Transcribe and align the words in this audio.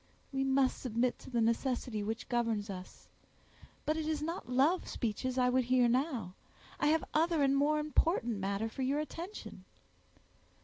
"We 0.33 0.43
must 0.43 0.79
submit 0.79 1.19
to 1.19 1.29
the 1.29 1.41
necessity 1.41 2.01
which 2.01 2.27
governs 2.27 2.71
us. 2.71 3.07
But 3.85 3.97
it 3.97 4.07
is 4.07 4.23
not 4.23 4.49
love 4.49 4.87
speeches 4.87 5.37
I 5.37 5.49
would 5.49 5.65
hear 5.65 5.87
now; 5.87 6.33
I 6.79 6.87
have 6.87 7.03
other 7.13 7.43
and 7.43 7.55
more 7.55 7.77
important 7.77 8.37
matter 8.39 8.67
for 8.67 8.81
your 8.81 8.99
attention." 8.99 9.63